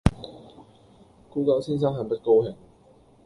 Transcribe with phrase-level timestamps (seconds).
[1.31, 2.55] 古久先生很不高興。